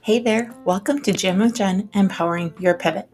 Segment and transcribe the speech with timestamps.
[0.00, 3.08] Hey there, welcome to Gym with Jen, Empowering Your Pivot.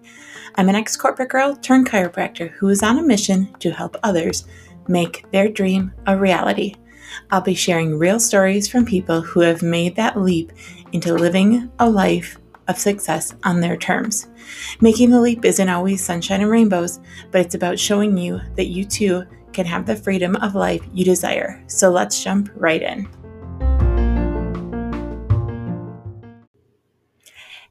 [0.54, 4.46] I'm an ex corporate girl turned chiropractor who is on a mission to help others
[4.88, 6.76] make their dream a reality.
[7.30, 10.50] I'll be sharing real stories from people who have made that leap
[10.92, 12.38] into living a life
[12.68, 14.28] of success on their terms.
[14.80, 17.00] Making the leap isn't always sunshine and rainbows,
[17.30, 19.26] but it's about showing you that you too
[19.56, 21.64] can have the freedom of life you desire.
[21.66, 23.08] So let's jump right in.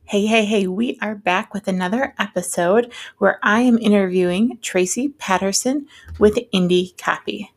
[0.06, 5.88] Hey, hey, hey, we are back with another episode where I am interviewing Tracy Patterson
[6.20, 7.52] with Indie Copy.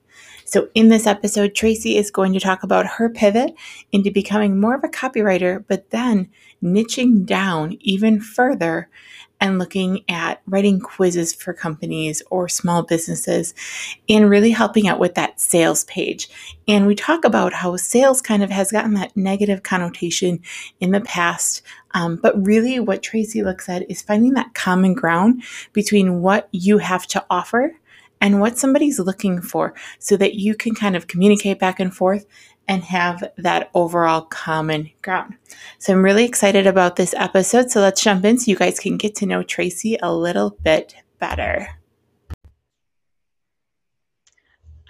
[0.45, 3.55] So, in this episode, Tracy is going to talk about her pivot
[3.93, 6.31] into becoming more of a copywriter, but then
[6.63, 8.89] niching down even further
[9.41, 13.55] and looking at writing quizzes for companies or small businesses
[14.09, 16.29] and really helping out with that sales page.
[16.67, 20.41] And we talk about how sales kind of has gotten that negative connotation
[20.81, 21.63] in the past.
[21.95, 26.79] Um, but really, what Tracy looks at is finding that common ground between what you
[26.79, 27.77] have to offer
[28.21, 32.27] and what somebody's looking for so that you can kind of communicate back and forth
[32.69, 35.35] and have that overall common ground.
[35.79, 37.71] So I'm really excited about this episode.
[37.71, 40.95] So let's jump in so you guys can get to know Tracy a little bit
[41.19, 41.69] better.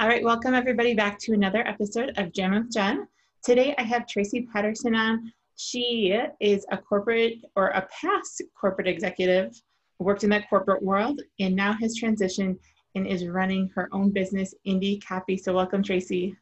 [0.01, 3.09] All right, welcome everybody back to another episode of Jam with Jen.
[3.43, 5.33] Today I have Tracy Patterson on.
[5.57, 9.61] She is a corporate or a past corporate executive,
[9.99, 12.59] worked in that corporate world, and now has transitioned
[12.95, 15.37] and is running her own business, Indie Copy.
[15.37, 16.37] So welcome, Tracy.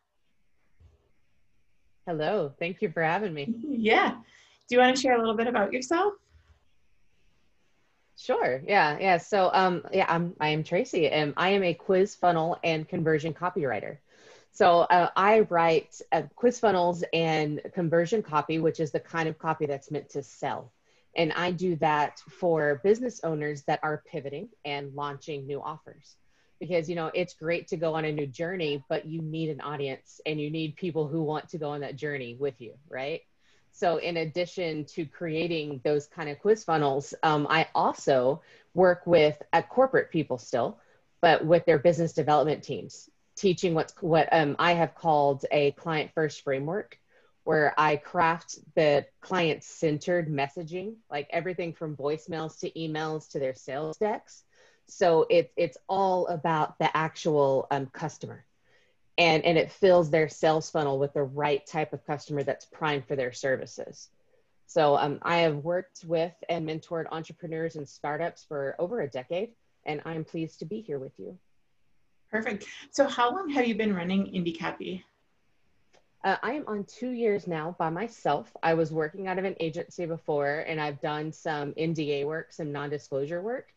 [2.07, 3.53] Hello, thank you for having me.
[3.69, 4.11] Yeah.
[4.11, 6.15] Do you want to share a little bit about yourself?
[8.17, 8.63] Sure.
[8.65, 8.97] Yeah.
[9.01, 9.19] Yeah.
[9.19, 13.35] So, um, yeah, I'm, I am Tracy and I am a quiz funnel and conversion
[13.35, 13.99] copywriter.
[14.53, 19.39] So uh, I write uh, quiz funnels and conversion copy, which is the kind of
[19.39, 20.73] copy that's meant to sell.
[21.17, 26.17] And I do that for business owners that are pivoting and launching new offers
[26.59, 29.61] because you know it's great to go on a new journey but you need an
[29.61, 33.23] audience and you need people who want to go on that journey with you right?
[33.73, 38.41] So in addition to creating those kind of quiz funnels um, i also
[38.73, 40.79] work with uh, corporate people still
[41.21, 46.11] but with their business development teams teaching what's what um, i have called a client
[46.15, 46.99] first framework
[47.45, 53.55] where i craft the client centered messaging like everything from voicemails to emails to their
[53.55, 54.43] sales decks
[54.89, 58.45] so it's it's all about the actual um, customer.
[59.19, 63.07] And and it fills their sales funnel with the right type of customer that's primed
[63.07, 64.09] for their services.
[64.67, 69.53] So um, i have worked with and mentored entrepreneurs and startups for over a decade
[69.85, 71.39] and i'm pleased to be here with you.
[72.31, 72.67] Perfect.
[72.91, 75.03] So how long have you been running indie
[76.25, 78.51] uh, I am on two years now by myself.
[78.61, 82.73] I was working out of an agency before, and I've done some NDA work, some
[82.73, 83.69] non disclosure work.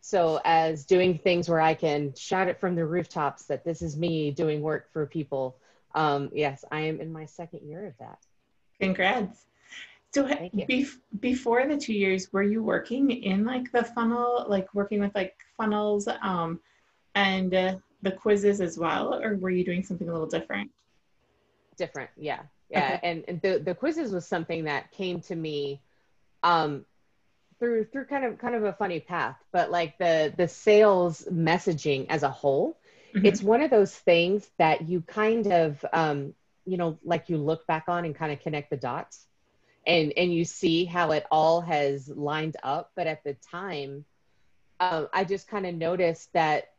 [0.00, 3.96] So, as doing things where I can shout it from the rooftops that this is
[3.96, 5.58] me doing work for people,
[5.94, 8.18] um, yes, I am in my second year of that.
[8.80, 9.46] Congrats.
[10.12, 15.00] So, bef- before the two years, were you working in like the funnel, like working
[15.00, 16.60] with like funnels um,
[17.14, 20.70] and uh, the quizzes as well, or were you doing something a little different?
[21.76, 22.40] Different, yeah.
[22.70, 22.94] Yeah.
[22.94, 23.00] Okay.
[23.02, 25.80] And, and the, the quizzes was something that came to me
[26.42, 26.86] um,
[27.60, 32.06] through through kind of kind of a funny path but like the the sales messaging
[32.08, 32.78] as a whole
[33.14, 33.24] mm-hmm.
[33.24, 36.34] it's one of those things that you kind of um
[36.64, 39.26] you know like you look back on and kind of connect the dots
[39.86, 44.04] and and you see how it all has lined up but at the time
[44.80, 46.70] um, i just kind of noticed that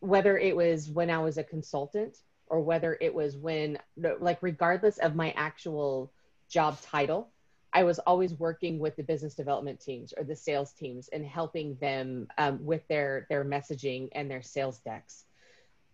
[0.00, 2.18] whether it was when i was a consultant
[2.48, 6.12] or whether it was when like regardless of my actual
[6.48, 7.28] job title
[7.74, 11.74] I was always working with the business development teams or the sales teams and helping
[11.76, 15.24] them um, with their their messaging and their sales decks.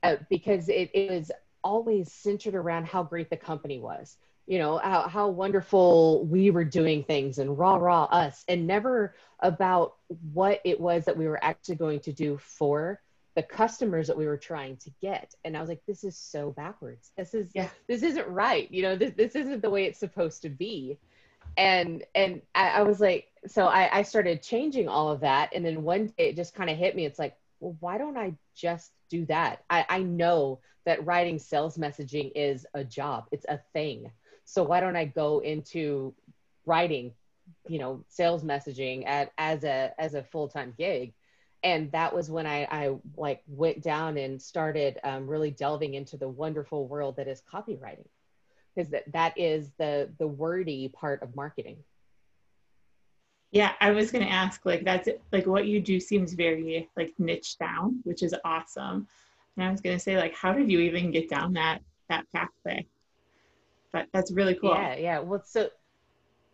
[0.02, 1.30] Uh, because it, it was
[1.62, 4.16] always centered around how great the company was
[4.50, 9.14] you know how, how wonderful we were doing things and rah rah us and never
[9.38, 9.94] about
[10.32, 13.00] what it was that we were actually going to do for
[13.36, 15.34] the customers that we were trying to get.
[15.44, 17.12] And i was like this is so backwards.
[17.16, 17.68] This is yeah.
[17.86, 18.68] this isn't right.
[18.72, 20.98] You know this, this isn't the way it's supposed to be
[21.60, 25.50] and and I, I was like so I, I started changing all of that.
[25.54, 27.04] And then one day it just kind of hit me.
[27.04, 29.62] It's like well why don't i just do that?
[29.68, 33.26] I, I know that writing sales messaging is a job.
[33.30, 34.10] It's a thing.
[34.44, 36.14] So why don't i go into
[36.64, 37.12] writing
[37.68, 41.12] you know sales messaging at as a as a full-time gig?
[41.62, 46.16] And that was when I, I like went down and started um, really delving into
[46.16, 48.06] the wonderful world that is copywriting
[48.80, 51.76] because that, that is the the wordy part of marketing.
[53.50, 57.12] Yeah i was going to ask like that's like what you do seems very like
[57.18, 59.06] niche down which is awesome.
[59.56, 62.26] And i was going to say like how did you even get down that that
[62.32, 62.86] pathway?
[63.92, 64.70] But that's really cool.
[64.70, 65.18] Yeah yeah.
[65.18, 65.68] Well so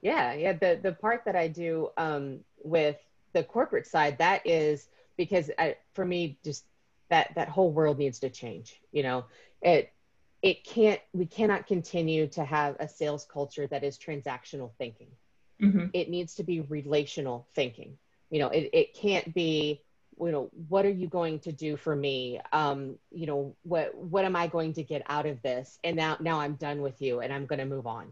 [0.02, 2.96] yeah yeah the the part that i do um with
[3.32, 6.64] the corporate side that is because I, for me just
[7.08, 9.26] that that whole world needs to change you know?
[9.62, 9.93] It
[10.42, 15.08] it can't we cannot continue to have a sales culture that is transactional thinking
[15.60, 15.86] mm-hmm.
[15.92, 17.96] it needs to be relational thinking
[18.30, 19.82] you know it, it can't be
[20.18, 24.24] you know what are you going to do for me um you know what what
[24.24, 27.20] am i going to get out of this and now now i'm done with you
[27.20, 28.06] and i'm going to move on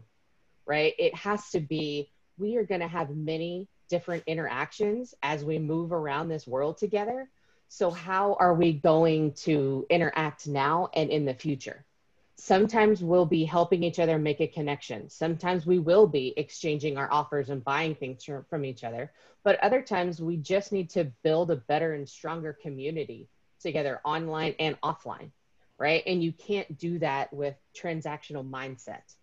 [0.65, 5.59] right it has to be we are going to have many different interactions as we
[5.59, 7.29] move around this world together.
[7.67, 11.85] So, how are we going to interact now and in the future?
[12.37, 15.09] Sometimes we'll be helping each other make a connection.
[15.09, 19.11] Sometimes we will be exchanging our offers and buying things from each other.
[19.43, 23.29] But other times we just need to build a better and stronger community
[23.61, 25.31] together, online and offline,
[25.77, 26.03] right?
[26.05, 29.15] And you can't do that with transactional mindset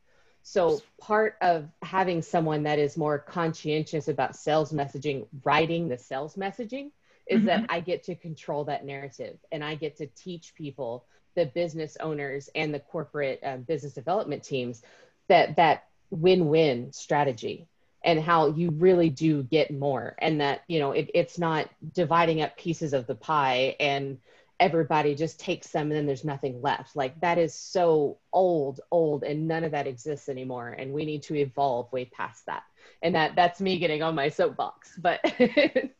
[0.43, 6.35] so part of having someone that is more conscientious about sales messaging, writing the sales
[6.35, 6.91] messaging,
[7.29, 7.47] is mm-hmm.
[7.47, 11.97] that I get to control that narrative and I get to teach people, the business
[12.01, 14.83] owners and the corporate uh, business development teams,
[15.29, 17.67] that that win-win strategy
[18.05, 22.43] and how you really do get more and that you know it, it's not dividing
[22.43, 24.19] up pieces of the pie and
[24.63, 26.95] everybody just takes some and then there's nothing left.
[26.95, 30.69] Like that is so old, old, and none of that exists anymore.
[30.69, 32.63] And we need to evolve way past that.
[33.01, 35.93] And that that's me getting on my soapbox, but that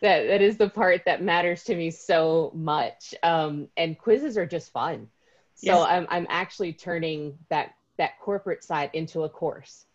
[0.00, 3.14] that is the part that matters to me so much.
[3.22, 5.08] Um, and quizzes are just fun.
[5.54, 5.86] So yes.
[5.88, 9.86] I'm I'm actually turning that that corporate side into a course.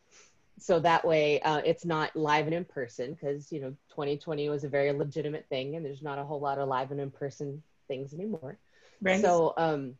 [0.59, 4.63] So that way uh, it's not live and in person because you know 2020 was
[4.63, 7.61] a very legitimate thing and there's not a whole lot of live and in person
[7.87, 8.57] things anymore.
[9.01, 9.21] Right.
[9.21, 9.95] So um,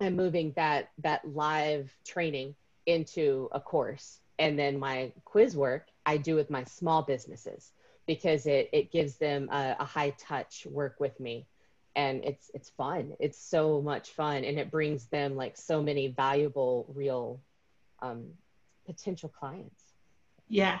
[0.00, 2.54] I'm moving that that live training
[2.86, 7.72] into a course, and then my quiz work I do with my small businesses
[8.06, 11.46] because it it gives them a, a high touch work with me,
[11.96, 13.14] and it's it's fun.
[13.20, 17.40] It's so much fun, and it brings them like so many valuable, real,
[18.00, 18.26] um,
[18.86, 19.82] potential clients.
[20.48, 20.78] Yeah.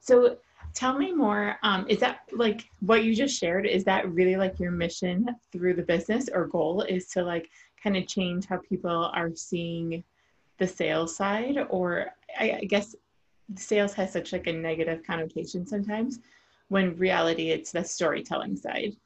[0.00, 0.38] So
[0.74, 1.58] Tell me more.
[1.62, 3.66] Um, is that like what you just shared?
[3.66, 7.50] Is that really like your mission through the business or goal is to like
[7.82, 10.02] kind of change how people are seeing
[10.62, 11.58] the sales side?
[11.70, 12.06] Or
[12.38, 12.94] I, I guess
[13.56, 16.20] sales has such like a negative connotation sometimes
[16.68, 18.96] when reality it's the storytelling side.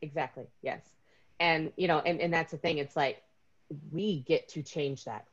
[0.00, 0.46] Exactly.
[0.62, 0.82] Yes.
[1.40, 2.78] And you know, and, and that's the thing.
[2.78, 3.22] It's like
[3.90, 5.26] we get to change that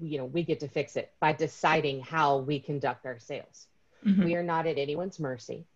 [0.00, 3.66] you know we get to fix it by deciding how we conduct our sales
[4.04, 4.24] mm-hmm.
[4.24, 5.66] we are not at anyone's mercy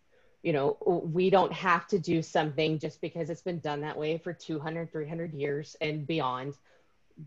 [0.42, 0.76] you know
[1.12, 4.90] we don't have to do something just because it's been done that way for 200
[4.90, 6.54] 300 years and beyond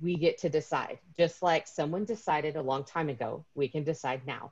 [0.01, 4.22] we get to decide just like someone decided a long time ago we can decide
[4.28, 4.51] now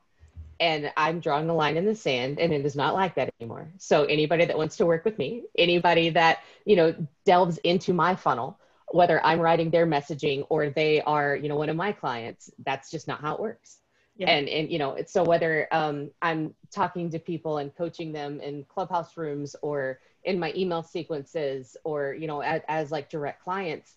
[0.60, 3.68] and i'm drawing a line in the sand and it is not like that anymore
[3.78, 6.96] so anybody that wants to work with me anybody that you know
[7.26, 8.58] delves into my funnel
[8.92, 12.92] whether I'm writing their messaging or they are, you know, one of my clients, that's
[12.92, 13.80] just not how it works.
[14.18, 14.30] Yeah.
[14.30, 18.64] And, and, you know, so whether um, I'm talking to people and coaching them in
[18.64, 23.96] clubhouse rooms or in my email sequences or, you know, as, as like direct clients,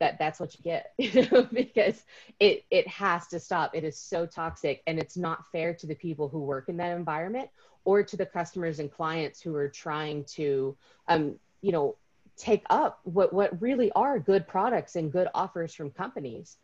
[0.00, 2.02] that that's what you get, you know, because
[2.40, 3.74] it, it has to stop.
[3.74, 6.96] It is so toxic and it's not fair to the people who work in that
[6.96, 7.48] environment
[7.84, 10.76] or to the customers and clients who are trying to,
[11.08, 11.96] um, you know,
[12.36, 16.56] take up what, what really are good products and good offers from companies.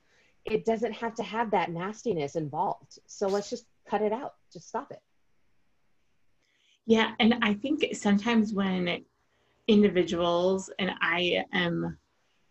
[0.45, 2.99] It doesn't have to have that nastiness involved.
[3.07, 5.01] So let's just cut it out, just stop it.
[6.87, 7.13] Yeah.
[7.19, 9.05] And I think sometimes when
[9.67, 11.99] individuals, and I am,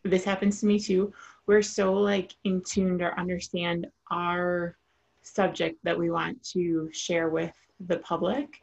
[0.09, 1.13] this happens to me too,
[1.47, 4.77] we're so like in tune or understand our
[5.21, 7.53] subject that we want to share with
[7.87, 8.61] the public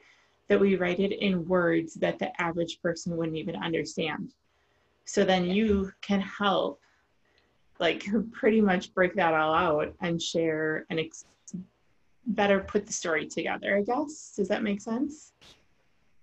[0.48, 4.32] that we write it in words that the average person wouldn't even understand.
[5.04, 6.80] So then you can help
[7.80, 11.24] like pretty much break that all out and share and ex-
[12.26, 14.34] better put the story together, I guess.
[14.36, 15.32] Does that make sense?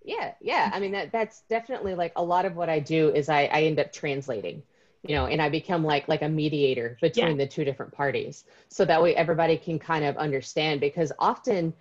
[0.04, 0.72] Yeah, yeah.
[0.74, 3.64] I mean that that's definitely like a lot of what I do is I, I
[3.64, 4.64] end up translating,
[5.04, 7.46] you know, and I become like like a mediator between yeah.
[7.46, 8.44] the two different parties.
[8.68, 11.74] So that way everybody can kind of understand because often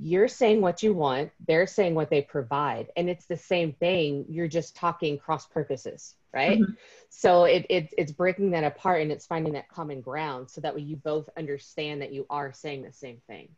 [0.00, 2.88] you're saying what you want they're saying what they provide.
[2.96, 6.58] And it's the same thing you're just talking cross purposes right?
[6.58, 6.72] Mm-hmm.
[7.08, 10.50] so it, it, it's breaking that apart and it's finding that common ground.
[10.50, 13.48] So that way you both understand that you are saying the same thing.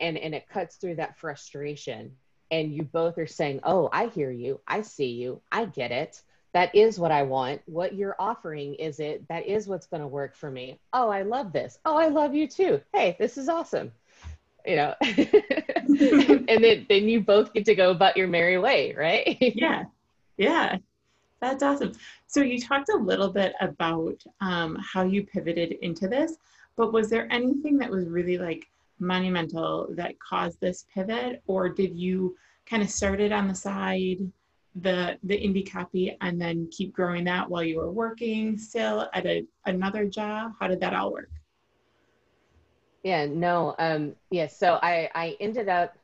[0.00, 2.12] And and it cuts through that frustration
[2.50, 4.60] and you both are saying oh i hear you.
[4.66, 5.40] I see you.
[5.50, 7.60] I get it that is what i want.
[7.66, 10.80] What you're offering is it that is what's going to work for me.
[10.92, 11.78] Oh i love this.
[11.84, 12.80] Oh i love you too.
[12.92, 13.92] Hey this is awesome.
[14.66, 14.94] You know?
[15.90, 19.36] And then, then you both get to go about your merry way right?
[19.56, 19.84] Yeah.
[20.36, 20.76] Yeah.
[21.40, 21.92] That's awesome.
[22.26, 26.36] So you talked a little bit about um, how you pivoted into this
[26.76, 28.68] but was there anything that was really like
[29.00, 32.36] monumental that caused this pivot or did you
[32.66, 34.18] kind of start it on the side
[34.82, 39.26] the the indie copy and then keep growing that while you were working still at
[39.26, 41.30] a, another job how did that all work
[43.02, 43.74] yeah, no.
[43.78, 45.96] Um, yeah, so I, I ended up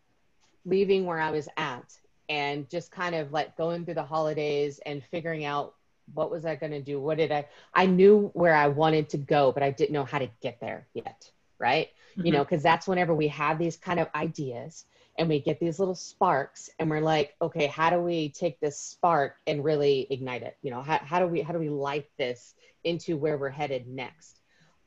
[0.64, 1.92] leaving where I was at
[2.28, 5.74] and just kind of like going through the holidays and figuring out
[6.14, 7.00] what was I going to do?
[7.00, 10.18] What did I, I knew where I wanted to go, but I didn't know how
[10.18, 11.30] to get there yet.
[11.58, 11.88] Right.
[12.12, 12.26] Mm-hmm.
[12.26, 14.84] You know, cause that's whenever we have these kind of ideas
[15.18, 18.78] and we get these little sparks and we're like, okay, how do we take this
[18.78, 20.56] spark and really ignite it?
[20.62, 23.86] You know, how, how do we, how do we light this into where we're headed
[23.86, 24.40] next?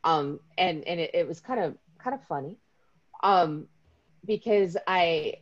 [0.03, 2.57] Um, and, and it, it was kind of kind of funny
[3.24, 3.67] um,
[4.25, 5.36] because I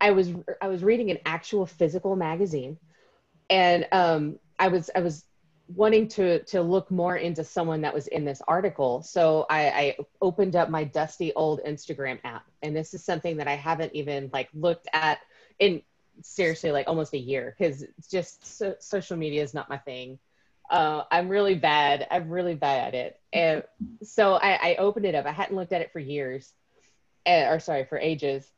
[0.00, 2.78] I was I was reading an actual physical magazine,
[3.50, 5.24] and um, I was I was
[5.74, 9.02] wanting to to look more into someone that was in this article.
[9.02, 13.48] So I, I opened up my dusty old Instagram app, and this is something that
[13.48, 15.18] I haven't even like looked at
[15.58, 15.82] in
[16.22, 20.18] seriously like almost a year because just so, social media is not my thing.
[20.70, 22.06] Uh, I'm really bad.
[22.10, 23.20] I'm really bad at it.
[23.32, 23.62] And
[24.02, 25.26] so I, I opened it up.
[25.26, 26.52] I hadn't looked at it for years,
[27.26, 28.50] uh, or sorry, for ages.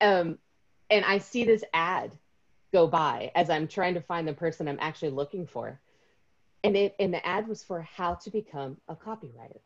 [0.00, 0.38] Um,
[0.88, 2.12] and I see this ad
[2.72, 5.80] go by as I'm trying to find the person I'm actually looking for.
[6.64, 9.60] And it and the ad was for how to become a copywriter.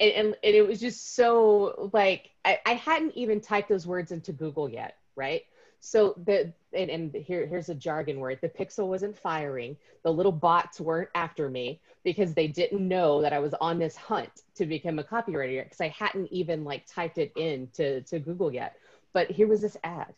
[0.00, 4.12] And, and, and it was just so like I, I hadn't even typed those words
[4.12, 5.42] into Google yet, right?
[5.80, 8.38] So the and, and here here's a jargon word.
[8.40, 9.76] The pixel wasn't firing.
[10.02, 13.96] The little bots weren't after me because they didn't know that I was on this
[13.96, 18.18] hunt to become a copywriter because I hadn't even like typed it in to, to
[18.18, 18.76] Google yet.
[19.12, 20.14] But here was this ad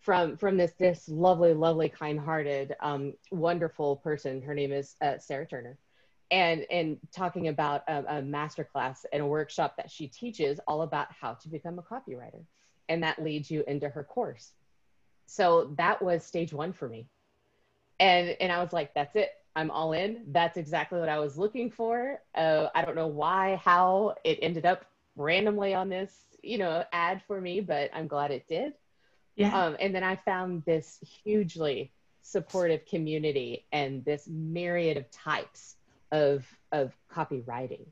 [0.00, 4.40] from from this this lovely, lovely, kind-hearted, um, wonderful person.
[4.42, 5.78] Her name is uh, Sarah Turner,
[6.30, 11.08] and and talking about a, a masterclass and a workshop that she teaches all about
[11.10, 12.44] how to become a copywriter,
[12.88, 14.52] and that leads you into her course.
[15.26, 17.06] So that was stage one for me.
[18.00, 19.30] And and i was like that's it.
[19.56, 20.24] I'm all in.
[20.28, 22.20] That's exactly what i was looking for.
[22.34, 24.84] Uh, i don't know why how it ended up
[25.16, 26.12] randomly on this
[26.44, 28.72] you know ad for me but i'm glad it did
[29.38, 29.66] yeah.
[29.66, 31.92] Um, and then i found this hugely
[32.22, 35.76] supportive community and this myriad of types
[36.12, 37.86] of of copywriting.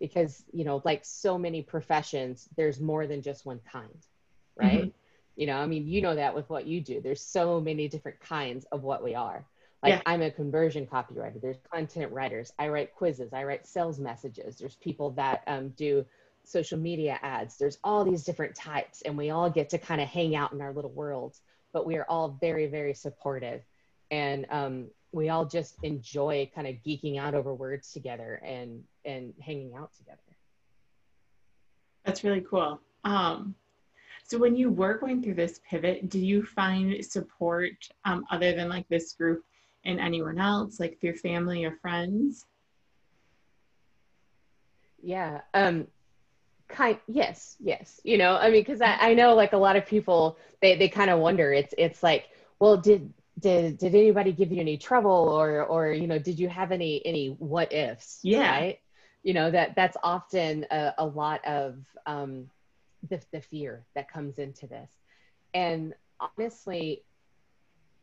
[0.00, 4.06] Because you know like so many professions there's more than just one kind
[4.56, 4.80] right?
[4.80, 4.88] Mm-hmm
[5.38, 7.00] you know i mean you know that with what you do.
[7.00, 9.46] There's so many different kinds of what we are.
[9.82, 10.02] Like yeah.
[10.04, 11.40] i'm a conversion copywriter.
[11.40, 12.52] There's content writers.
[12.58, 13.32] I write quizzes.
[13.32, 14.56] I write sales messages.
[14.56, 16.04] There's people that um, do
[16.48, 20.08] social media ads there's all these different types and we all get to kind of
[20.08, 23.62] hang out in our little worlds but we are all very very supportive
[24.10, 29.34] and um, we all just enjoy kind of geeking out over words together and and
[29.40, 30.18] hanging out together
[32.04, 33.54] that's really cool um,
[34.28, 37.72] so when you were going through this pivot, do you find support
[38.04, 39.42] um, other than like this group
[39.86, 42.44] and anyone else, like through family or friends?
[45.02, 45.40] Yeah.
[45.54, 45.86] Um,
[46.68, 49.86] kind yes yes you know i mean because I, I know like a lot of
[49.86, 52.26] people they, they kind of wonder it's it's like
[52.58, 56.48] well did did did anybody give you any trouble or or you know did you
[56.48, 58.78] have any any what ifs yeah right
[59.22, 62.48] you know that that's often a, a lot of um
[63.08, 64.90] the, the fear that comes into this.
[65.54, 67.02] And honestly,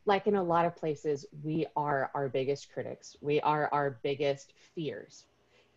[0.06, 3.16] like in a lot of places, we are our biggest critics.
[3.22, 5.26] We are our biggest fears.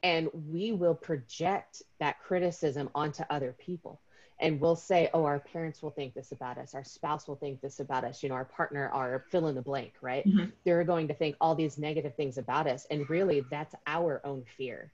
[0.03, 4.01] And we will project that criticism onto other people.
[4.41, 6.73] And we'll say, oh, our parents will think this about us.
[6.73, 8.23] Our spouse will think this about us.
[8.23, 10.25] You know, our partner, our fill in the blank, right?
[10.25, 10.51] Mm-hmm.
[10.65, 12.87] They're going to think all these negative things about us.
[12.89, 14.93] And really, that's our own fear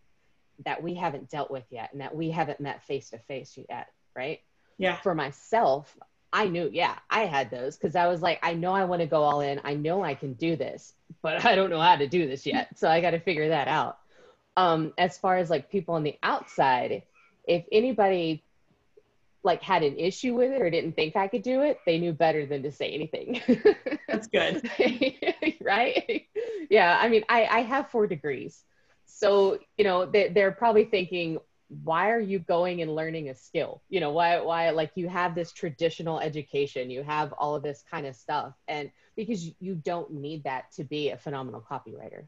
[0.65, 3.89] that we haven't dealt with yet and that we haven't met face to face yet
[4.15, 4.41] right?
[4.79, 4.97] Yeah.
[5.01, 5.97] For myself,
[6.33, 9.07] I knew, yeah, I had those because I was like, I know I want to
[9.07, 9.61] go all in.
[9.65, 12.79] I know I can do this, but I don't know how to do this yet.
[12.79, 13.99] So I got to figure that out.
[14.57, 17.03] Um, as far as like people on the outside,
[17.47, 18.45] if anybody
[19.45, 22.13] like had an issue with it or didn't think I could do it, they knew
[22.13, 23.41] better than to say anything.
[24.09, 24.69] That's good.
[25.61, 26.27] right?
[26.71, 26.99] Yeah.
[27.01, 28.65] I mean, I, I have four degrees.
[29.05, 31.39] So, you know, they, they're probably thinking,
[31.83, 33.83] why are you going and learning a skill?
[33.91, 37.85] You know, why, why, like you have this traditional education, you have all of this
[37.91, 38.55] kind of stuff.
[38.67, 42.27] And because you don't need that to be a phenomenal copywriter.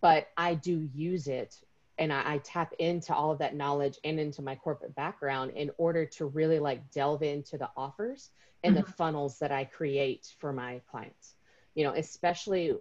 [0.00, 1.58] But I do use it
[1.98, 5.70] and I, I, tap into all of that knowledge and into my corporate background in
[5.78, 8.30] order to really like delve into the offers
[8.62, 8.84] and mm-hmm.
[8.84, 11.34] the funnels that I create for my clients.
[11.74, 12.74] You know, especially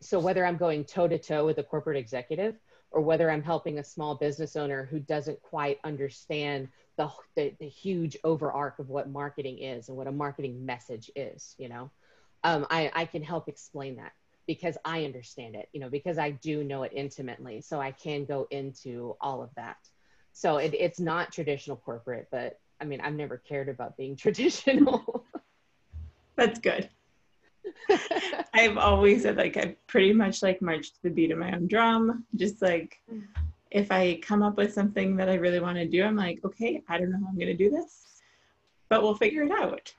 [0.00, 2.56] so whether I'm going toe to toe with a corporate executive
[2.90, 7.68] or whether I'm helping a small business owner who doesn't quite understand the, the, the
[7.68, 11.90] huge over arc of what marketing is and what a marketing message is, you know,
[12.44, 14.12] um, I, I can help explain that
[14.52, 17.62] because I understand it, you know, because I do know it intimately.
[17.62, 19.78] So I can go into all of that.
[20.34, 25.24] So it, it's not traditional corporate, but I mean, I've never cared about being traditional.
[26.36, 26.90] That's good.
[28.52, 31.66] I've always said like I pretty much like march to the beat of my own
[31.66, 32.26] drum.
[32.36, 33.00] Just like
[33.70, 36.82] if I come up with something that I really want to do, I'm like, okay,
[36.90, 38.02] I don't know how I'm gonna do this,
[38.90, 39.94] but we'll figure it out.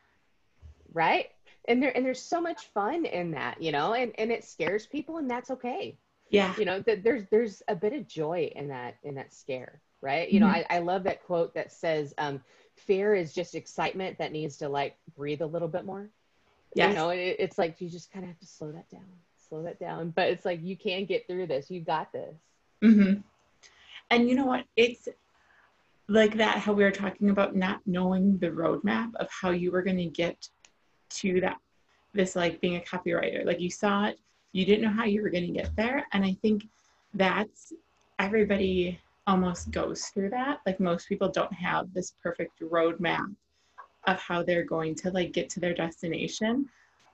[0.94, 1.33] Right
[1.68, 4.86] and there and there's so much fun in that you know and and it scares
[4.86, 5.98] people and that's okay.
[6.30, 6.54] Yeah.
[6.58, 10.30] You know that there's there's a bit of joy in that in that scare right?
[10.30, 10.50] You mm-hmm.
[10.50, 12.42] know I, I love that quote that says um
[12.76, 16.10] fear is just excitement that needs to like breathe a little bit more.
[16.76, 16.90] Yes.
[16.90, 19.06] you know it, it's like you just kind of have to slow that down
[19.54, 20.10] slow that down.
[20.10, 21.70] But it's like you can get through this.
[21.70, 22.36] You got this.
[22.84, 23.22] Mm-hmm.
[24.10, 24.66] and you know what?
[24.76, 25.08] It's
[26.10, 29.84] like that how we were talking about not knowing the roadmap of how you were
[29.84, 30.50] going to get
[31.16, 31.58] to that
[32.14, 33.46] this like being a copywriter.
[33.46, 34.20] Like you saw it
[34.52, 36.68] you didn't know how you were going to get there and i think
[37.16, 37.74] that's
[38.20, 40.60] everybody almost goes through that.
[40.66, 43.34] Like most people don't have this perfect roadmap
[44.06, 46.70] of how they're going to like get to their destination.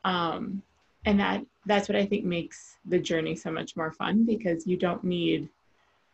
[0.06, 0.62] Um,
[1.06, 4.76] and that that's what i think makes the journey so much more fun because you
[4.76, 5.48] don't need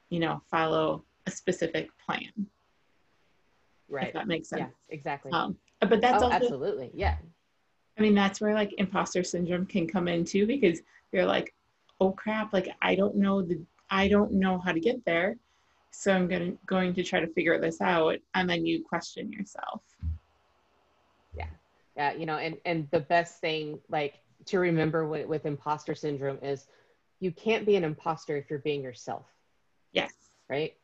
[0.09, 2.31] you know follow a specific plan.
[3.89, 4.07] Right.
[4.07, 4.61] if that makes sense.
[4.61, 5.31] yeah exactly.
[5.31, 6.91] Um, but that's oh, also, absolutely.
[6.93, 7.15] Yeah
[7.97, 10.81] I mean, that's where like imposter syndrome can come in too, because
[11.11, 11.53] you're like,
[12.01, 15.37] oh crap, like I don't know the, I don't know how to get there.
[15.91, 18.17] So I'm gonna, going to try to figure this out.
[18.33, 19.81] And then you question yourself.
[21.37, 21.47] Yeah.
[21.95, 22.13] Yeah.
[22.13, 26.67] You know, and, and the best thing like to remember with, with imposter syndrome is
[27.21, 29.25] you can't be an imposter if you're being yourself.
[29.93, 30.11] Yes.
[30.49, 30.75] Right.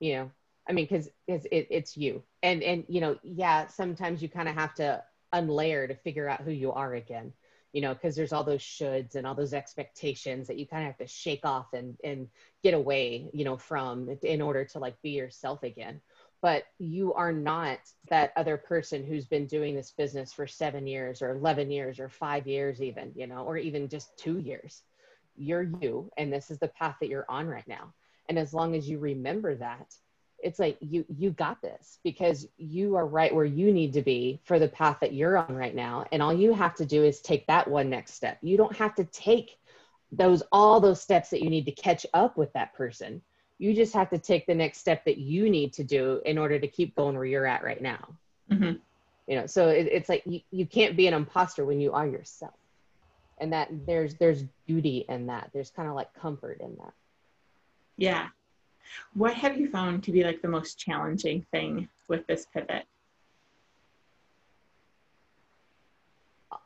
[0.00, 0.30] You know,
[0.66, 4.48] I mean, cause it's, it, it's you and, and, you know, yeah, sometimes you kind
[4.48, 5.02] of have to
[5.34, 7.32] unlayer to figure out who you are again
[7.76, 10.86] you know because there's all those shoulds and all those expectations that you kind of
[10.86, 12.26] have to shake off and and
[12.62, 16.00] get away you know from in order to like be yourself again.
[16.40, 21.20] But you are not that other person who's been doing this business for 7 years
[21.20, 24.82] or 11 years or 5 years even you know or even just 2 years.
[25.36, 27.92] You're you and this is the path that you're on right now.
[28.30, 29.94] And as long as you remember that
[30.46, 34.40] it's like you you got this because you are right where you need to be
[34.44, 36.06] for the path that you're on right now.
[36.12, 38.38] And all you have to do is take that one next step.
[38.42, 39.58] You don't have to take
[40.12, 43.20] those all those steps that you need to catch up with that person.
[43.58, 46.60] You just have to take the next step that you need to do in order
[46.60, 48.06] to keep going where you're at right now.
[48.48, 48.76] Mm-hmm.
[49.26, 52.06] you know so it, it's like you, you can't be an imposter when you are
[52.06, 52.54] yourself.
[53.38, 55.50] And that there's there's beauty in that.
[55.52, 56.92] There's kind of like comfort in that.
[57.96, 58.28] Yeah
[59.14, 62.84] what have you found to be like the most challenging thing with this pivot?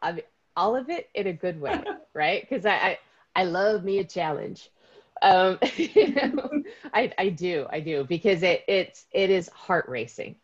[0.03, 0.23] I mean,
[0.57, 1.83] all of it in a good way,
[2.15, 2.47] right?
[2.49, 2.99] Because I, I,
[3.37, 4.71] I love me a challenge.
[5.23, 6.51] Um, you know,
[6.93, 10.37] I, I do, I do, because it it's it is heart racing.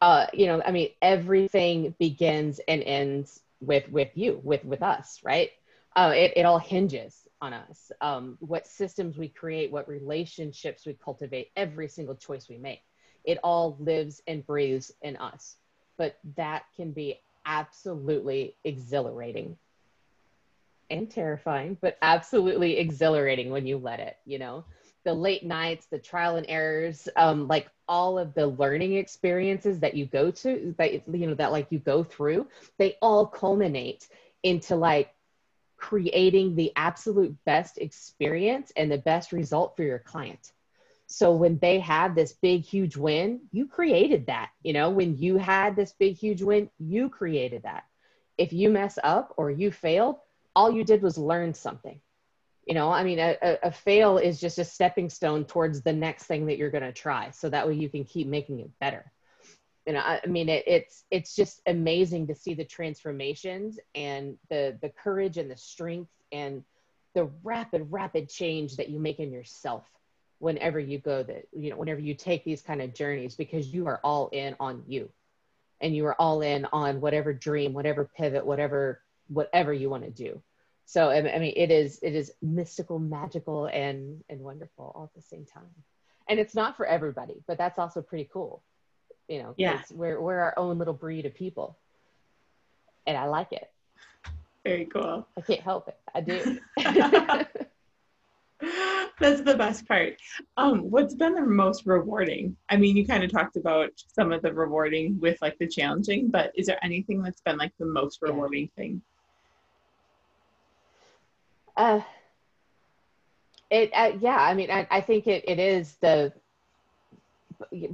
[0.00, 5.20] Uh, you know, I mean, everything begins and ends with with you, with with us,
[5.24, 5.50] right?
[5.96, 10.94] Uh, it it all hinges on us, um, what systems we create, what relationships we
[11.04, 12.80] cultivate, every single choice we make.
[13.24, 15.56] It all lives and breathes in us.
[15.96, 19.56] But that can be absolutely exhilarating
[20.90, 24.64] and terrifying, but absolutely exhilarating when you let it, you know?
[25.04, 29.94] The late nights, the trial and errors, um, like all of the learning experiences that
[29.94, 32.46] you go to, that, you know, that like you go through,
[32.78, 34.08] they all culminate
[34.42, 35.10] into like
[35.88, 40.52] creating the absolute best experience and the best result for your client.
[41.06, 44.48] So when they have this big, huge win, you created that.
[44.62, 47.84] You know, when you had this big, huge win, you created that.
[48.38, 50.16] If you mess up or you failed,
[50.56, 52.00] all you did was learn something.
[52.66, 56.24] You know, I mean, a, a fail is just a stepping stone towards the next
[56.24, 57.30] thing that you're going to try.
[57.32, 59.12] So that way you can keep making it better.
[59.86, 64.76] You know i, mean it, it's it's just amazing to see the transformations and the
[64.82, 66.64] the courage and the strength and
[67.14, 69.84] the rapid rapid change that you make in yourself
[70.38, 73.86] whenever you go that you know whenever you take these kind of journeys because you
[73.86, 75.08] are all in on you
[75.80, 80.10] and you are all in on whatever dream whatever pivot whatever whatever you want to
[80.10, 80.40] do
[80.86, 85.26] so I mean, it is it is mystical, magical, and and wonderful all at the
[85.26, 85.70] same time.
[86.28, 88.62] And it's not for everybody, but that's also pretty cool.
[89.28, 91.76] You know, yeah, we're we're our own little breed of people,
[93.06, 93.70] and I like it.
[94.64, 95.26] Very cool.
[95.36, 95.98] I can't help it.
[96.14, 96.58] I do.
[99.20, 100.16] That's the best part.
[100.56, 102.56] Um, what's been the most rewarding?
[102.68, 106.28] I mean, you kind of talked about some of the rewarding with like the challenging,
[106.28, 108.82] but is there anything that's been like the most rewarding yeah.
[108.82, 109.02] thing?
[111.76, 112.00] Uh,
[113.70, 114.38] it uh, yeah.
[114.38, 116.32] I mean, I, I think it, it is the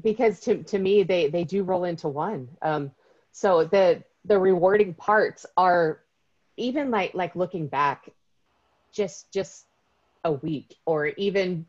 [0.02, 2.48] because to to me they they do roll into one.
[2.62, 2.90] Um,
[3.32, 6.00] so the the rewarding parts are
[6.56, 8.08] even like like looking back,
[8.92, 9.66] just just
[10.24, 11.66] a week or even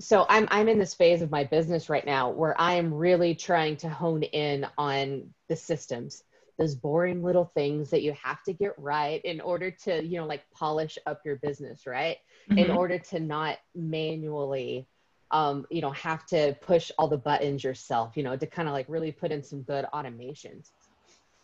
[0.00, 3.34] so I'm I'm in this phase of my business right now where I am really
[3.34, 6.24] trying to hone in on the systems
[6.58, 10.26] those boring little things that you have to get right in order to you know
[10.26, 12.58] like polish up your business right mm-hmm.
[12.58, 14.86] in order to not manually
[15.32, 18.74] um, you know have to push all the buttons yourself you know to kind of
[18.74, 20.70] like really put in some good automations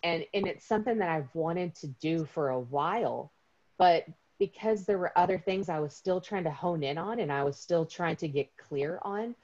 [0.03, 3.33] and and it's something that i've wanted to do for a while
[3.79, 4.05] but
[4.39, 7.43] because there were other things i was still trying to hone in on and i
[7.43, 9.35] was still trying to get clear on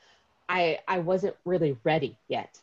[0.49, 2.61] i i wasn't really ready yet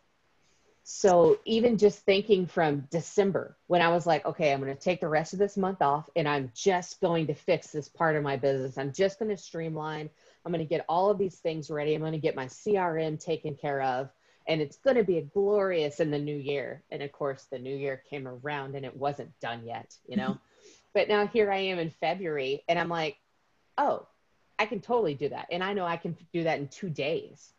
[0.84, 5.00] so even just thinking from December, when I was like, okay, I'm going to take
[5.00, 8.24] the rest of this month off and I'm just going to fix this part of
[8.24, 8.78] my business.
[8.78, 10.10] I'm just going to streamline.
[10.46, 11.94] I'm going to get all of these things ready.
[11.94, 14.10] I'm going to get my CRM taken care of.
[14.48, 16.84] And it's going to be a glorious in the new year.
[16.90, 20.38] And of course, the new year came around and it wasn't done yet, you know?
[20.94, 23.18] but now here I am in February and I'm like,
[23.78, 24.08] oh,
[24.58, 25.48] I can totally do that.
[25.52, 27.54] And I know I can do that in two days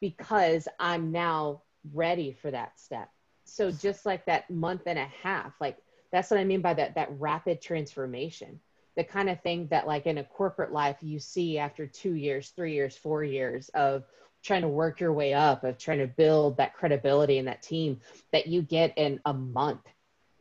[0.00, 3.10] because I'm now ready for that step.
[3.44, 5.78] So just like that month and a half, like
[6.12, 8.60] that's what I mean by that that rapid transformation.
[9.00, 12.50] The kind of thing that like in a corporate life you see after 2 years,
[12.50, 14.04] 3 years, 4 years of
[14.42, 17.98] trying to work your way up, of trying to build that credibility in that team
[18.30, 19.86] that you get in a month,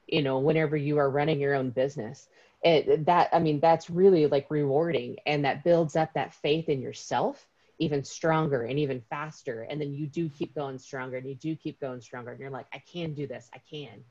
[0.08, 2.28] you know, whenever you are running your own business.
[2.62, 6.82] It, that I mean that's really like rewarding and that builds up that faith in
[6.82, 11.36] yourself even stronger and even faster and then you do keep going stronger and you
[11.36, 14.04] do keep going stronger and you're like i can do this i can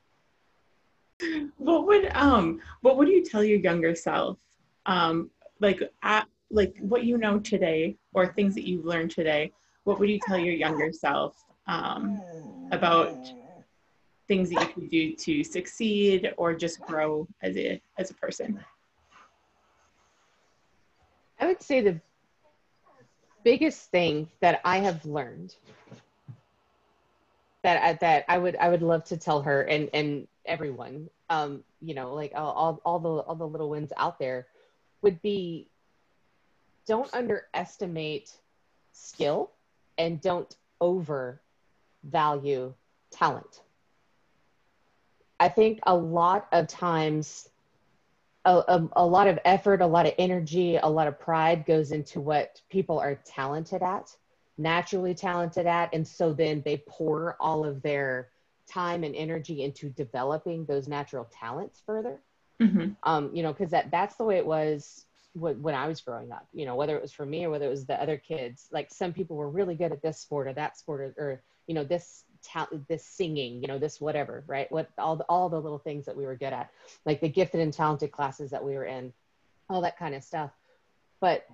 [1.57, 4.39] what would um what would you tell your younger self?
[4.85, 5.29] Um
[5.59, 9.51] like at like what you know today or things that you've learned today
[9.83, 12.21] what would you tell your younger self um
[12.71, 13.31] about
[14.27, 18.59] things that you could do to succeed or just grow as a as a person?
[21.39, 21.99] I would say the
[23.43, 25.55] biggest thing that I have learned
[27.63, 31.63] that I, that I would I would love to tell her and and everyone um
[31.81, 34.47] you know like all all the all the little ones out there
[35.01, 35.69] would be
[36.89, 38.31] don't underestimate
[38.91, 39.51] skill
[39.99, 42.73] and don't overvalue
[43.11, 43.61] talent.
[45.39, 47.49] I think a lot of times
[48.45, 51.91] a, a, a, lot of effort, a lot of energy, a lot of pride goes
[51.91, 54.15] into what people are talented at,
[54.57, 55.93] naturally talented at.
[55.93, 58.29] And so then they pour all of their
[58.69, 62.19] time and energy into developing those natural talents further.
[62.61, 62.91] Mm-hmm.
[63.03, 66.31] Um, you know, because that, that's the way it was when, when I was growing
[66.31, 68.67] up, you know, whether it was for me or whether it was the other kids.
[68.71, 71.75] Like some people were really good at this sport or that sport or, or you
[71.75, 74.71] know, this talent, this singing, you know, this whatever, right?
[74.71, 76.69] What all the, all the little things that we were good at,
[77.05, 79.13] like the gifted and talented classes that we were in,
[79.69, 80.51] all that kind of stuff.
[81.19, 81.45] But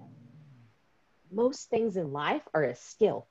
[1.32, 3.28] most things in life are a skill,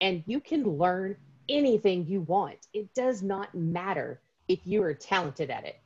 [0.00, 1.16] and you can learn
[1.50, 2.68] anything you want.
[2.72, 5.78] It does not matter if you are talented at it.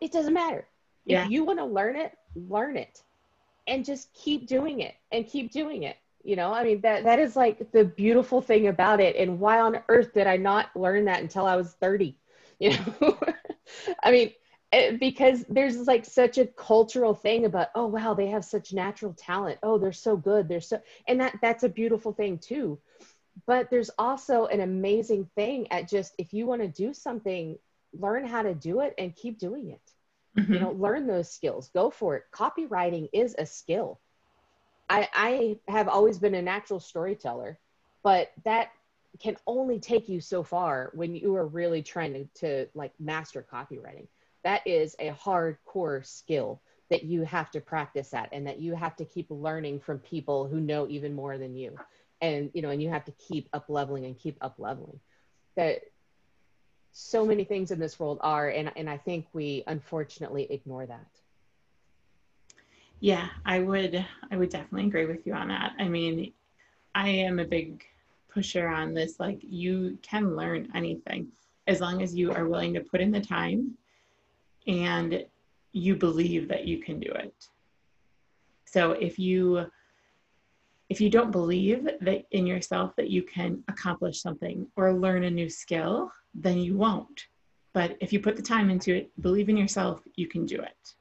[0.00, 0.66] It doesn't matter.
[1.04, 1.24] Yeah.
[1.24, 3.02] If you want to learn it, learn it
[3.66, 7.18] and just keep doing it and keep doing it you know i mean that that
[7.18, 11.04] is like the beautiful thing about it and why on earth did i not learn
[11.04, 12.16] that until i was 30
[12.60, 13.18] you know
[14.02, 14.30] i mean
[14.72, 19.12] it, because there's like such a cultural thing about oh wow they have such natural
[19.14, 22.78] talent oh they're so good they're so and that that's a beautiful thing too
[23.46, 27.58] but there's also an amazing thing at just if you want to do something
[27.98, 29.80] learn how to do it and keep doing it.
[30.36, 30.54] Mm-hmm.
[30.54, 32.24] you know learn those skills go for it.
[32.32, 34.00] Copywriting is a skill.
[34.90, 37.58] I, I have always been a natural storyteller,
[38.02, 38.70] but that
[39.20, 43.46] can only take you so far when you are really trying to, to like master
[43.50, 44.08] copywriting.
[44.42, 48.96] That is a hardcore skill that you have to practice at and that you have
[48.96, 51.76] to keep learning from people who know even more than you
[52.20, 55.00] and you know and you have to keep up leveling and keep up leveling.
[55.56, 55.82] That
[56.92, 61.10] so many things in this world are and, and i think we unfortunately ignore that.
[63.00, 65.72] Yeah i would i would definitely agree with you on that.
[65.78, 66.32] I mean
[66.94, 67.84] i am a big
[68.32, 71.28] pusher on this like you can learn anything
[71.66, 73.76] as long as you are willing to put in the time
[74.66, 75.24] and
[75.72, 77.48] you believe that you can do it.
[78.64, 79.66] So if you
[80.88, 85.30] if you don't believe that in yourself that you can accomplish something or learn a
[85.30, 87.26] new skill, then you won't.
[87.72, 90.94] But if you put the time into it, believe in yourself, you can do it.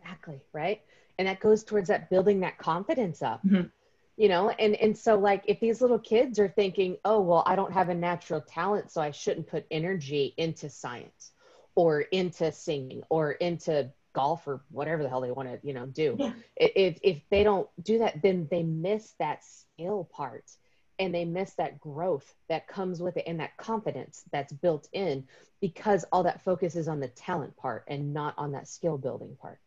[0.00, 0.80] Exactly, right?
[1.18, 3.44] And that goes towards that building that confidence up.
[3.44, 3.68] Mm-hmm.
[4.16, 7.54] You know, and and so like if these little kids are thinking, "Oh, well, I
[7.54, 11.32] don't have a natural talent, so I shouldn't put energy into science."
[11.76, 15.84] or into singing or into golf or whatever the hell they want to you know
[15.84, 16.32] do yeah.
[16.56, 20.50] if if they don't do that then they miss that skill part
[20.98, 25.22] and they miss that growth that comes with it and that confidence that's built in
[25.60, 29.36] because all that focus is on the talent part and not on that skill building
[29.38, 29.58] part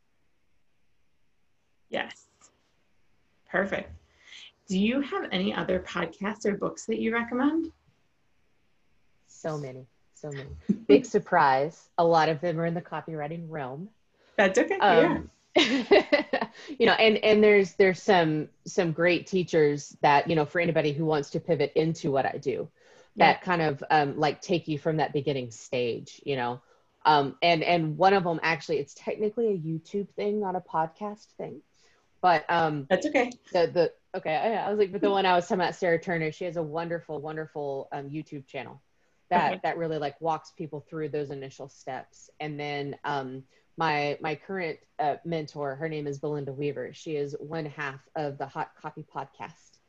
[1.90, 2.26] yes
[3.48, 3.92] perfect
[4.68, 7.72] do you have any other podcasts or books that you recommend
[9.28, 9.86] so many
[10.20, 10.50] so many.
[10.88, 11.90] Big surprise.
[11.98, 13.90] A lot of them are in the copywriting realm.
[14.40, 14.78] That's okay.
[14.80, 16.48] Um, yeah.
[16.80, 20.94] you know, and and there's there's some some great teachers that you know for anybody
[20.94, 22.70] who wants to pivot into what I do,
[23.18, 23.46] that yeah.
[23.46, 26.22] kind of um, like take you from that beginning stage.
[26.24, 26.62] You know,
[27.04, 31.28] um, and and one of them actually it's technically a YouTube thing, not a podcast
[31.38, 31.62] thing,
[32.22, 33.30] but um, that's okay.
[33.52, 36.00] The the okay, I, I was like, but the one I was talking about, Sarah
[36.00, 38.82] Turner, she has a wonderful, wonderful um, YouTube channel
[39.32, 39.60] that okay.
[39.64, 43.44] that really like walks people through those initial steps and then um,
[43.80, 46.92] my my current uh, mentor her name is belinda weaver.
[46.94, 49.80] She is one half of the hot copy podcast.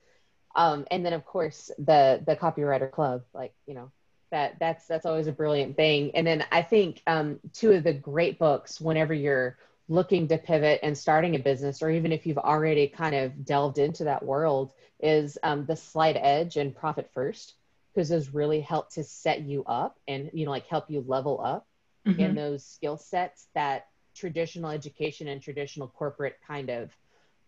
[0.54, 3.90] Um, and then of course the the copywriter club like you know
[4.30, 6.12] that that's that's always a brilliant thing.
[6.14, 10.78] And then i think um, two of the great books whenever you're looking to pivot
[10.84, 14.72] and starting a business or even if you've already kind of delved into that world
[15.00, 17.54] is um, the slight edge and profit first
[17.92, 21.40] because those really help to set you up and you know like help you level
[21.42, 21.66] up
[22.06, 22.20] mm-hmm.
[22.20, 26.90] in those skill sets that traditional education and traditional corporate kind of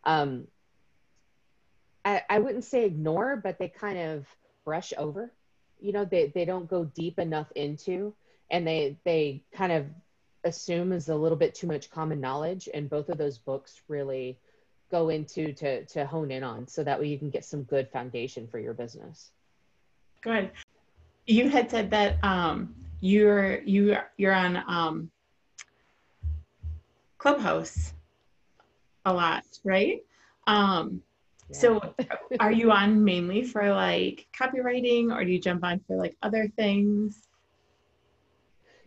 [0.04, 0.46] um
[2.04, 4.26] I, I wouldn't say ignore but they kind of
[4.64, 5.32] brush over
[5.80, 8.14] you know they, they don't go deep enough into
[8.50, 9.86] and they they kind of
[10.44, 14.38] assume is a little bit too much common knowledge and both of those books really
[14.90, 17.88] go into to to hone in on so that way you can get some good
[17.90, 19.30] foundation for your business
[20.22, 20.52] Good.
[21.26, 25.10] You had said that um, you're you you're on um,
[27.18, 27.92] Clubhouse
[29.04, 30.02] a lot, right?
[30.46, 31.02] Um,
[31.50, 31.58] yeah.
[31.58, 31.94] So,
[32.40, 36.48] are you on mainly for like copywriting, or do you jump on for like other
[36.56, 37.26] things?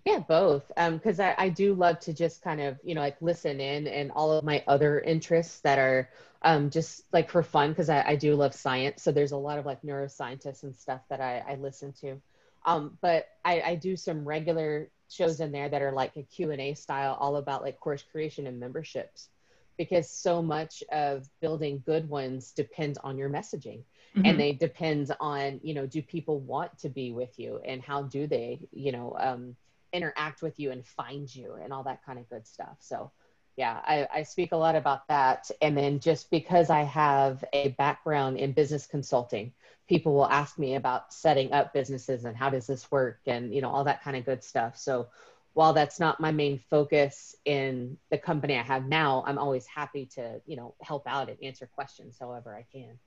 [0.06, 0.68] Yeah, both.
[0.68, 3.88] Because um, I, I do love to just kind of, you know, like listen in
[3.88, 6.10] and all of my other interests that are
[6.44, 9.02] um, just like for fun, because I, I do love science.
[9.02, 12.22] So there's a lot of like neuroscientists and stuff that I, I listen to.
[12.66, 16.74] Um, but I, I do some regular shows in there that are like a Q&A
[16.74, 19.30] style, all about like course creation and memberships
[19.78, 23.84] because so much of building good ones depends on your messaging
[24.16, 24.26] mm-hmm.
[24.26, 28.02] and they depends on you know do people want to be with you and how
[28.04, 29.54] do they you know um,
[29.96, 32.76] interact with you and find you and all that kind of good stuff.
[32.80, 33.12] So
[33.58, 35.50] yeah, I, I speak a lot about that.
[35.62, 39.54] And then just because I have a background in business consulting,
[39.88, 43.62] people will ask me about setting up businesses and how does this work and you
[43.62, 44.78] know all that kind of good stuff.
[44.78, 45.08] So
[45.54, 50.06] while that's not my main focus in the company I have now, I'm always happy
[50.16, 53.00] to, you know, help out and answer questions however I can.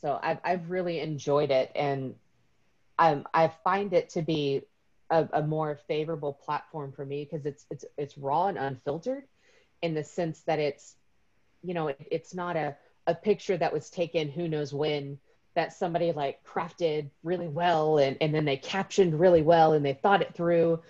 [0.00, 1.72] So I've, I've really enjoyed it.
[1.74, 2.14] And
[3.00, 4.62] I'm, I find it to be
[5.10, 9.24] a, a more favorable platform for me because it's it's it's raw and unfiltered
[9.82, 10.96] in the sense that it's
[11.62, 15.18] you know it, it's not a a picture that was taken who knows when
[15.54, 19.92] that somebody like crafted really well and, and then they captioned really well and they
[19.92, 20.80] thought it through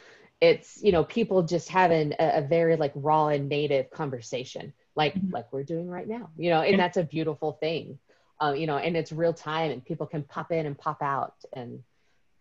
[0.40, 5.14] it's you know people just having a, a very like raw and native conversation like
[5.14, 5.32] mm-hmm.
[5.32, 7.98] like we're doing right now you know and that's a beautiful thing
[8.40, 11.34] um, you know and it's real time and people can pop in and pop out
[11.52, 11.82] and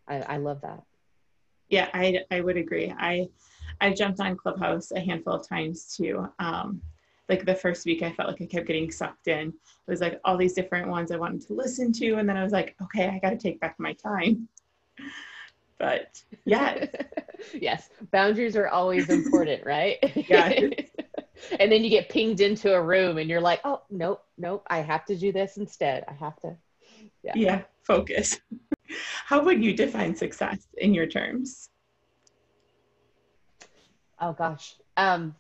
[0.08, 0.84] I, I love that
[1.72, 2.94] yeah, I, I would agree.
[2.96, 3.30] I
[3.82, 6.30] I jumped on Clubhouse a handful of times too.
[6.40, 6.82] Um,
[7.28, 9.48] like the first week I felt like I kept getting sucked in.
[9.50, 12.16] It was like all these different ones I wanted to listen to.
[12.16, 14.48] And then I was like, okay, I got to take back my time.
[15.80, 16.86] But yeah.
[17.60, 17.90] yes.
[18.12, 19.98] Boundaries are always important, right?
[20.30, 20.70] yeah.
[21.60, 24.82] and then you get pinged into a room and you're like, oh, nope, nope, I
[24.82, 26.04] have to do this instead.
[26.08, 26.56] I have to.
[27.24, 27.32] Yeah.
[27.34, 27.62] Yeah.
[27.82, 28.40] Focus.
[29.26, 31.71] How would you define success in your terms?
[34.22, 34.76] Oh gosh.
[34.98, 35.36] Um,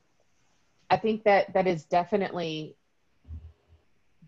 [0.89, 2.75] I think that that is definitely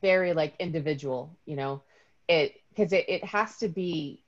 [0.02, 1.84] very like individual, you know,
[2.30, 4.24] it because it, it has to be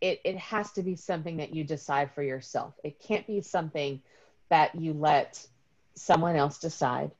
[0.00, 2.74] it, it has to be something that you decide for yourself.
[2.84, 4.02] It can't be something
[4.50, 5.46] that you let
[5.94, 7.12] someone else decide,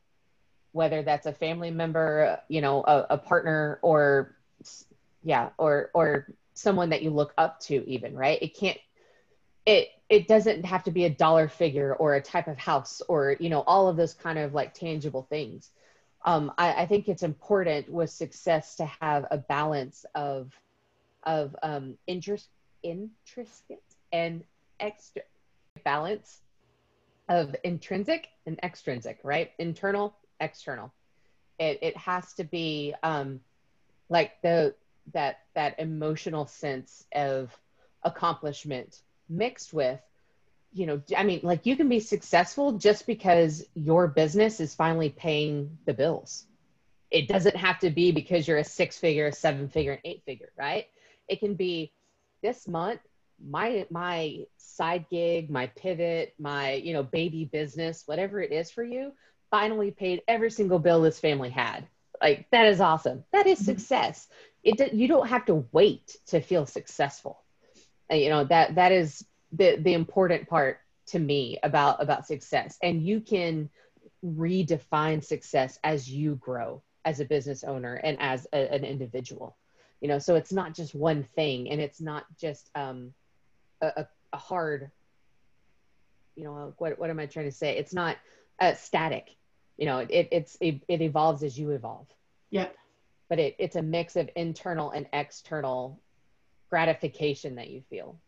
[0.72, 4.36] whether that's a family member, you know, a, a partner or
[5.22, 8.38] yeah, or or someone that you look up to even, right?
[8.42, 8.78] It can't
[9.66, 13.36] it it doesn't have to be a dollar figure or a type of house or
[13.40, 15.70] you know all of those kind of like tangible things.
[16.24, 20.52] Um, I, I, think it's important with success to have a balance of
[21.24, 22.48] of um, interest
[22.82, 24.42] intrinsic and
[24.80, 25.22] extra
[25.84, 26.40] balance
[27.28, 29.52] of intrinsic and extrinsic right?
[29.58, 30.92] Internal external.
[31.58, 33.40] It, it has to be um,
[34.08, 34.74] like the
[35.12, 37.56] that that emotional sense of
[38.02, 40.00] accomplishment mixed with
[40.72, 45.08] you know i mean like you can be successful just because your business is finally
[45.10, 46.46] paying the bills.
[47.10, 50.22] It doesn't have to be because you're a six figure a seven figure and eight
[50.26, 50.86] figure right?
[51.28, 51.92] It can be
[52.42, 53.00] this month
[53.42, 58.84] my my side gig my pivot my you know baby business whatever it is for
[58.84, 59.12] you
[59.50, 61.86] finally paid every single bill this family had.
[62.20, 63.22] Like that is awesome.
[63.32, 63.66] That is mm-hmm.
[63.66, 64.26] success.
[64.64, 67.43] It you don't have to wait to feel successful
[68.10, 72.78] you know that that is the the important part to me about about success.
[72.82, 73.70] And you can
[74.24, 79.56] redefine success as you grow as a business owner and as a, an individual.
[80.00, 83.12] You know so it's not just one thing and it's not just um,
[83.80, 84.90] a, a, hard
[86.34, 87.76] you know what, what am i trying to say?
[87.76, 88.16] It's not
[88.60, 89.36] uh, static.
[89.76, 92.06] You know it, it's it, it evolves as you evolve.
[92.50, 92.74] Yep
[93.28, 96.00] but it, it's a mix of internal and external
[96.74, 98.18] gratification that you feel.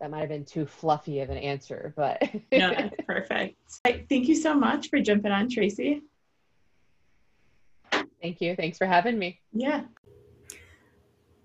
[0.00, 2.20] That might have been too fluffy of an answer, but
[2.52, 3.56] no, that's perfect.
[3.82, 6.02] Thank you so much for jumping on, Tracy.
[8.20, 8.54] Thank you.
[8.54, 9.40] Thanks for having me.
[9.50, 9.84] Yeah.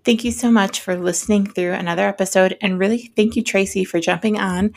[0.04, 2.56] Thank you so much for listening through another episode.
[2.62, 4.72] And really, thank you, Tracy, for jumping on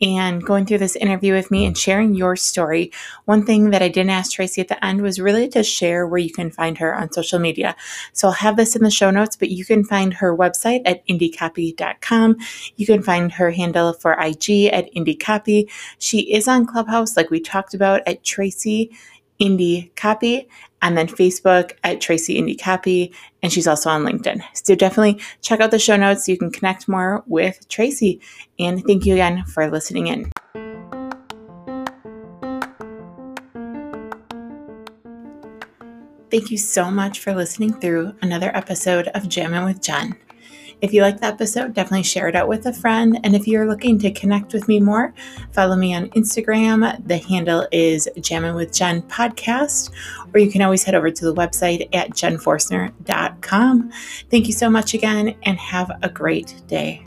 [0.00, 2.90] and going through this interview with me and sharing your story.
[3.26, 6.18] One thing that I didn't ask Tracy at the end was really to share where
[6.18, 7.76] you can find her on social media.
[8.14, 11.06] So I'll have this in the show notes, but you can find her website at
[11.06, 12.38] indycopy.com.
[12.76, 15.70] You can find her handle for IG at indycopy.
[15.98, 18.96] She is on Clubhouse, like we talked about, at Tracy
[19.40, 20.48] Indy Copy,
[20.82, 24.42] and then Facebook at Tracy Indy Copy, and she's also on LinkedIn.
[24.52, 28.20] So definitely check out the show notes so you can connect more with Tracy.
[28.58, 30.30] And thank you again for listening in.
[36.30, 40.16] Thank you so much for listening through another episode of Jammin' with Jen.
[40.80, 43.20] If you liked the episode, definitely share it out with a friend.
[43.22, 45.12] And if you're looking to connect with me more,
[45.52, 47.06] follow me on Instagram.
[47.06, 49.90] The handle is Jammin' with Jen Podcast,
[50.32, 53.92] or you can always head over to the website at jenforstner.com.
[54.30, 57.06] Thank you so much again, and have a great day.